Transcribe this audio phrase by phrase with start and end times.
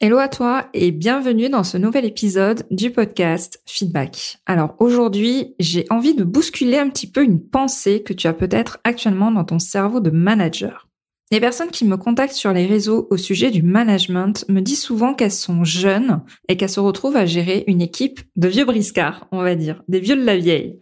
[0.00, 4.38] Hello à toi et bienvenue dans ce nouvel épisode du podcast Feedback.
[4.46, 8.78] Alors aujourd'hui, j'ai envie de bousculer un petit peu une pensée que tu as peut-être
[8.84, 10.86] actuellement dans ton cerveau de manager.
[11.32, 15.14] Les personnes qui me contactent sur les réseaux au sujet du management me disent souvent
[15.14, 19.42] qu'elles sont jeunes et qu'elles se retrouvent à gérer une équipe de vieux briscards, on
[19.42, 20.78] va dire, des vieux de la vieille.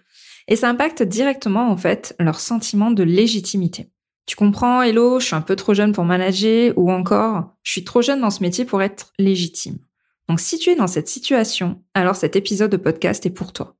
[0.46, 3.88] Et ça impacte directement en fait leur sentiment de légitimité.
[4.27, 7.85] Tu comprends, hello, je suis un peu trop jeune pour manager ou encore, je suis
[7.85, 9.79] trop jeune dans ce métier pour être légitime.
[10.29, 13.77] Donc si tu es dans cette situation, alors cet épisode de podcast est pour toi.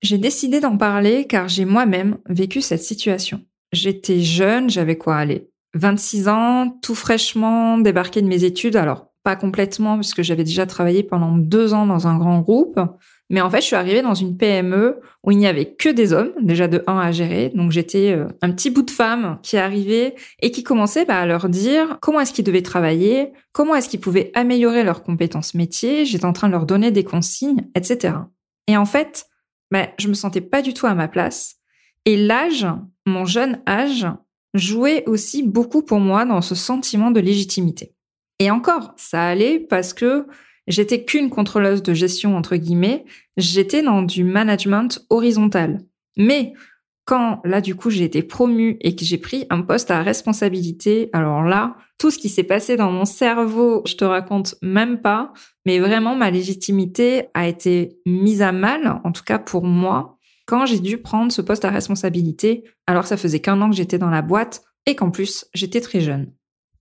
[0.00, 3.44] J'ai décidé d'en parler car j'ai moi-même vécu cette situation.
[3.72, 9.36] J'étais jeune, j'avais quoi aller 26 ans, tout fraîchement débarqué de mes études, alors pas
[9.36, 12.78] complètement puisque j'avais déjà travaillé pendant deux ans dans un grand groupe,
[13.32, 16.12] mais en fait, je suis arrivée dans une PME où il n'y avait que des
[16.12, 17.50] hommes, déjà de un à gérer.
[17.54, 21.24] Donc j'étais euh, un petit bout de femme qui arrivait et qui commençait bah, à
[21.24, 26.04] leur dire comment est-ce qu'ils devaient travailler, comment est-ce qu'ils pouvaient améliorer leurs compétences métiers.
[26.04, 28.16] J'étais en train de leur donner des consignes, etc.
[28.66, 29.24] Et en fait,
[29.70, 31.56] bah, je me sentais pas du tout à ma place.
[32.04, 32.66] Et l'âge,
[33.06, 34.06] mon jeune âge,
[34.52, 37.94] jouait aussi beaucoup pour moi dans ce sentiment de légitimité.
[38.40, 40.26] Et encore, ça allait parce que
[40.68, 43.04] J'étais qu'une contrôleuse de gestion, entre guillemets.
[43.36, 45.80] J'étais dans du management horizontal.
[46.16, 46.52] Mais
[47.04, 51.10] quand là, du coup, j'ai été promue et que j'ai pris un poste à responsabilité,
[51.12, 55.32] alors là, tout ce qui s'est passé dans mon cerveau, je te raconte même pas,
[55.66, 60.66] mais vraiment, ma légitimité a été mise à mal, en tout cas pour moi, quand
[60.66, 62.64] j'ai dû prendre ce poste à responsabilité.
[62.86, 66.00] Alors, ça faisait qu'un an que j'étais dans la boîte et qu'en plus, j'étais très
[66.00, 66.32] jeune.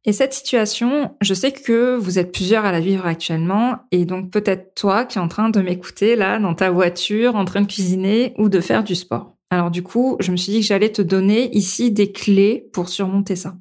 [0.06, 4.32] Et cette situation, je sais que vous êtes plusieurs à la vivre actuellement, et donc
[4.32, 7.68] peut-être toi qui es en train de m'écouter là, dans ta voiture, en train de
[7.68, 9.36] cuisiner ou de faire du sport.
[9.52, 12.90] Alors du coup, je me suis dit que j'allais te donner ici des clés pour
[12.90, 13.58] surmonter ça.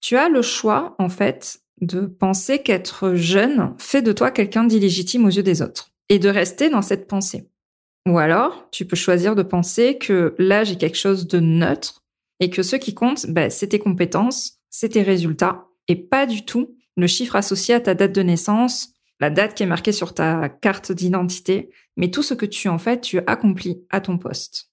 [0.00, 5.24] Tu as le choix, en fait, de penser qu'être jeune fait de toi quelqu'un d'illégitime
[5.24, 7.48] aux yeux des autres, et de rester dans cette pensée.
[8.08, 12.04] Ou alors, tu peux choisir de penser que l'âge est quelque chose de neutre,
[12.38, 16.44] et que ce qui compte, bah, c'est tes compétences, c'est tes résultats, et pas du
[16.44, 20.14] tout le chiffre associé à ta date de naissance, la date qui est marquée sur
[20.14, 24.70] ta carte d'identité, mais tout ce que tu en fait, tu accomplis à ton poste.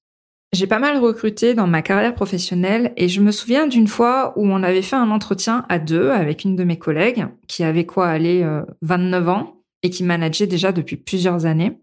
[0.54, 4.48] J'ai pas mal recruté dans ma carrière professionnelle et je me souviens d'une fois où
[4.48, 8.08] on avait fait un entretien à deux avec une de mes collègues qui avait quoi
[8.08, 8.48] aller
[8.82, 11.78] 29 ans et qui manageait déjà depuis plusieurs années.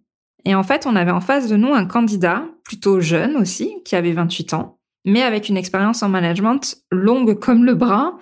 [0.47, 3.97] Et en fait, on avait en face de nous un candidat plutôt jeune aussi, qui
[3.97, 8.15] avait 28 ans, mais avec une expérience en management longue comme le bras,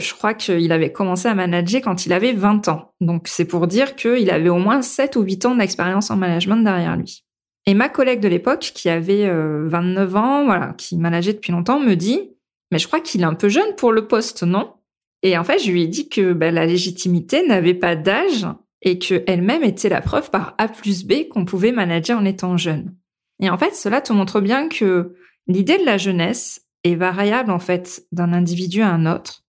[0.00, 2.92] je crois qu'il avait commencé à manager quand il avait 20 ans.
[3.00, 6.62] Donc c'est pour dire qu'il avait au moins 7 ou 8 ans d'expérience en management
[6.62, 7.24] derrière lui.
[7.66, 11.94] Et ma collègue de l'époque, qui avait 29 euh, ans, qui manageait depuis longtemps, me
[11.94, 12.30] dit
[12.72, 14.72] Mais je crois qu'il est un peu jeune pour le poste, non?
[15.22, 18.46] Et en fait, je lui ai dit que ben, la légitimité n'avait pas d'âge
[18.82, 22.94] et qu'elle-même était la preuve par A plus B qu'on pouvait manager en étant jeune.
[23.42, 25.14] Et en fait, cela te montre bien que
[25.46, 29.39] l'idée de la jeunesse est variable en fait d'un individu à un autre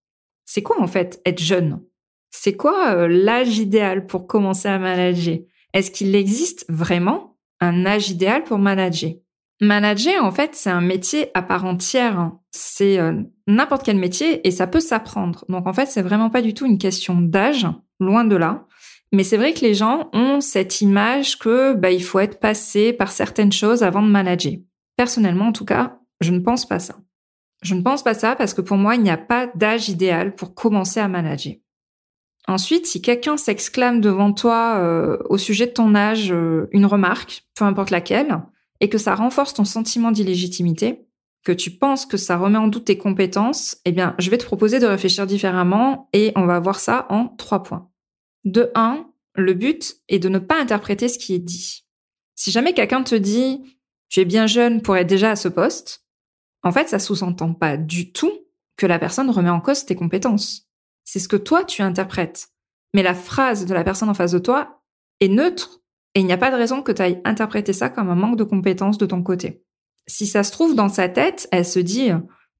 [0.53, 1.81] c'est quoi en fait être jeune?
[2.29, 5.37] C'est quoi euh, l'âge idéal pour commencer à manager?
[5.73, 9.11] Est-ce qu'il existe vraiment un âge idéal pour manager?
[9.61, 12.19] Manager, en fait, c'est un métier à part entière.
[12.19, 12.41] Hein.
[12.51, 15.45] C'est euh, n'importe quel métier et ça peut s'apprendre.
[15.47, 17.65] Donc, en fait, c'est vraiment pas du tout une question d'âge,
[18.01, 18.65] loin de là.
[19.13, 22.91] Mais c'est vrai que les gens ont cette image que bah, il faut être passé
[22.91, 24.55] par certaines choses avant de manager.
[24.97, 26.95] Personnellement, en tout cas, je ne pense pas ça.
[27.61, 30.35] Je ne pense pas ça parce que pour moi, il n'y a pas d'âge idéal
[30.35, 31.53] pour commencer à manager.
[32.47, 37.43] Ensuite, si quelqu'un s'exclame devant toi euh, au sujet de ton âge euh, une remarque,
[37.55, 38.41] peu importe laquelle,
[38.79, 41.05] et que ça renforce ton sentiment d'illégitimité,
[41.43, 44.45] que tu penses que ça remet en doute tes compétences, eh bien, je vais te
[44.45, 47.89] proposer de réfléchir différemment et on va voir ça en trois points.
[48.43, 51.85] De un, le but est de ne pas interpréter ce qui est dit.
[52.35, 53.61] Si jamais quelqu'un te dit
[54.09, 56.00] tu es bien jeune pour être déjà à ce poste,
[56.63, 58.31] en fait, ça sous-entend pas du tout
[58.77, 60.67] que la personne remet en cause tes compétences.
[61.03, 62.49] C'est ce que toi, tu interprètes.
[62.93, 64.81] Mais la phrase de la personne en face de toi
[65.19, 65.81] est neutre
[66.13, 68.37] et il n'y a pas de raison que tu ailles interpréter ça comme un manque
[68.37, 69.63] de compétences de ton côté.
[70.07, 72.11] Si ça se trouve dans sa tête, elle se dit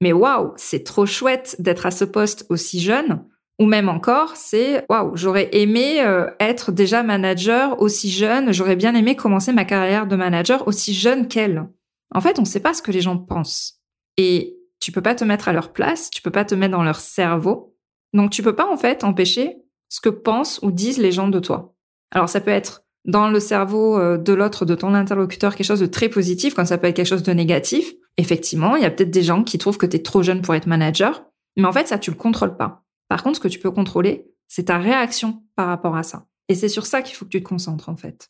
[0.01, 3.23] mais waouh, c'est trop chouette d'être à ce poste aussi jeune,
[3.59, 8.95] Ou même encore, c'est waouh, j'aurais aimé euh, être déjà manager aussi jeune, j'aurais bien
[8.95, 11.67] aimé commencer ma carrière de manager aussi jeune qu'elle.
[12.13, 13.80] En fait, on ne sait pas ce que les gens pensent.
[14.17, 16.83] Et tu peux pas te mettre à leur place, tu peux pas te mettre dans
[16.83, 17.75] leur cerveau.
[18.13, 19.57] Donc tu peux pas en fait empêcher
[19.89, 21.75] ce que pensent ou disent les gens de toi.
[22.11, 25.79] Alors ça peut être dans le cerveau euh, de l'autre, de ton interlocuteur, quelque chose
[25.79, 27.93] de très positif, quand ça peut être quelque chose de négatif.
[28.17, 30.53] Effectivement, il y a peut-être des gens qui trouvent que tu es trop jeune pour
[30.53, 31.23] être manager,
[31.57, 32.83] mais en fait, ça, tu le contrôles pas.
[33.07, 36.27] Par contre, ce que tu peux contrôler, c'est ta réaction par rapport à ça.
[36.47, 38.29] Et c'est sur ça qu'il faut que tu te concentres, en fait.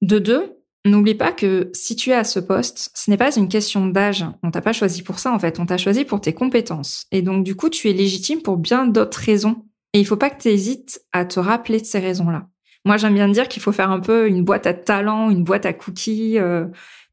[0.00, 3.48] De deux, n'oublie pas que si tu es à ce poste, ce n'est pas une
[3.48, 4.24] question d'âge.
[4.42, 5.60] On t'a pas choisi pour ça, en fait.
[5.60, 7.06] On t'a choisi pour tes compétences.
[7.12, 9.64] Et donc, du coup, tu es légitime pour bien d'autres raisons.
[9.92, 12.48] Et il faut pas que tu hésites à te rappeler de ces raisons-là.
[12.84, 15.66] Moi, j'aime bien dire qu'il faut faire un peu une boîte à talents, une boîte
[15.66, 16.66] à cookies, euh,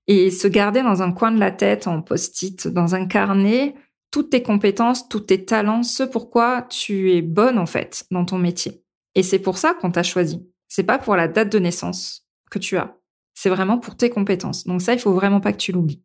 [0.07, 3.75] et se garder dans un coin de la tête, en post-it, dans un carnet,
[4.09, 8.39] toutes tes compétences, tous tes talents, ce pourquoi tu es bonne en fait dans ton
[8.39, 8.83] métier.
[9.13, 10.47] Et c'est pour ça qu'on t'a choisi.
[10.67, 12.98] C'est pas pour la date de naissance que tu as.
[13.41, 14.65] C'est vraiment pour tes compétences.
[14.65, 16.03] Donc ça, il faut vraiment pas que tu l'oublies.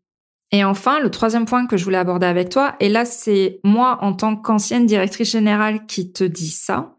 [0.52, 3.98] Et enfin, le troisième point que je voulais aborder avec toi, et là c'est moi
[4.02, 6.94] en tant qu'ancienne directrice générale qui te dis ça,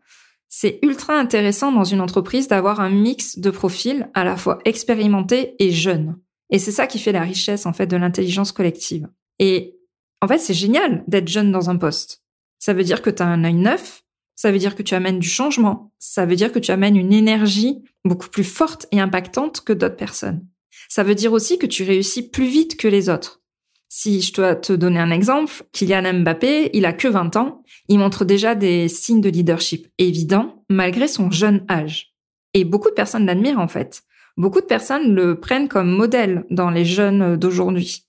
[0.49, 5.55] c'est ultra intéressant dans une entreprise d'avoir un mix de profils à la fois expérimentés
[5.59, 6.17] et jeunes.
[6.49, 9.07] Et c'est ça qui fait la richesse en fait de l'intelligence collective.
[9.39, 9.79] Et
[10.21, 12.23] en fait, c'est génial d'être jeune dans un poste.
[12.59, 14.03] Ça veut dire que tu as un œil neuf,
[14.35, 17.13] ça veut dire que tu amènes du changement, ça veut dire que tu amènes une
[17.13, 20.45] énergie beaucoup plus forte et impactante que d'autres personnes.
[20.89, 23.41] Ça veut dire aussi que tu réussis plus vite que les autres.
[23.89, 27.99] Si je dois te donner un exemple, Kylian Mbappé, il a que 20 ans, il
[27.99, 32.13] montre déjà des signes de leadership évidents malgré son jeune âge.
[32.53, 34.03] Et beaucoup de personnes l'admirent en fait.
[34.37, 38.05] Beaucoup de personnes le prennent comme modèle dans les jeunes d'aujourd'hui.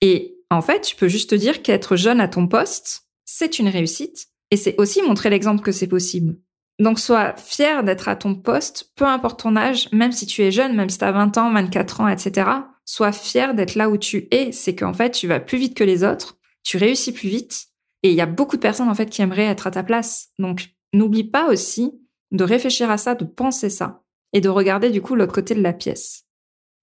[0.00, 3.68] Et en fait, tu peux juste te dire qu'être jeune à ton poste, c'est une
[3.68, 6.36] réussite et c'est aussi montrer l'exemple que c'est possible.
[6.78, 10.50] Donc sois fier d'être à ton poste, peu importe ton âge, même si tu es
[10.50, 12.44] jeune, même si tu as 20 ans, 24 ans, etc
[12.84, 14.52] sois fier d'être là où tu es.
[14.52, 17.66] C'est qu'en fait, tu vas plus vite que les autres, tu réussis plus vite.
[18.02, 20.28] Et il y a beaucoup de personnes, en fait, qui aimeraient être à ta place.
[20.38, 21.92] Donc, n'oublie pas aussi
[22.32, 25.62] de réfléchir à ça, de penser ça et de regarder du coup l'autre côté de
[25.62, 26.24] la pièce.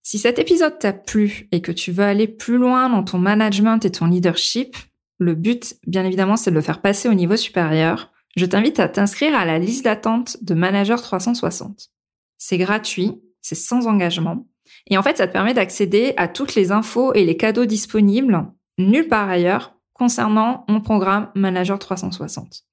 [0.04, 3.86] Si cet épisode t'a plu et que tu veux aller plus loin dans ton management
[3.86, 4.76] et ton leadership,
[5.20, 8.12] le but, bien évidemment, c'est de le faire passer au niveau supérieur.
[8.36, 11.90] Je t'invite à t'inscrire à la liste d'attente de Manager 360.
[12.38, 14.48] C'est gratuit, c'est sans engagement.
[14.88, 18.46] Et en fait, ça te permet d'accéder à toutes les infos et les cadeaux disponibles
[18.78, 22.64] nulle part ailleurs concernant mon programme Manager 360.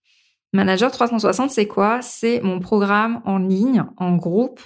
[0.52, 2.00] Manager 360, c'est quoi?
[2.00, 4.60] C'est mon programme en ligne, en groupe,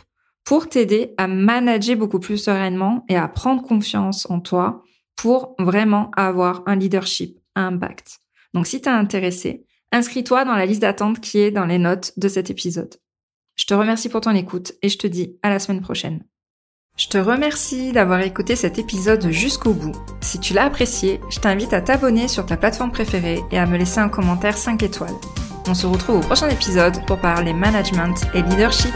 [0.45, 4.83] pour t'aider à manager beaucoup plus sereinement et à prendre confiance en toi
[5.17, 8.21] pour vraiment avoir un leadership à impact.
[8.55, 12.13] Donc si tu es intéressé, inscris-toi dans la liste d'attente qui est dans les notes
[12.17, 12.97] de cet épisode.
[13.55, 16.25] Je te remercie pour ton écoute et je te dis à la semaine prochaine.
[16.97, 19.97] Je te remercie d'avoir écouté cet épisode jusqu'au bout.
[20.21, 23.79] Si tu l'as apprécié, je t'invite à t'abonner sur ta plateforme préférée et à me
[23.79, 25.15] laisser un commentaire 5 étoiles.
[25.67, 28.93] On se retrouve au prochain épisode pour parler management et leadership.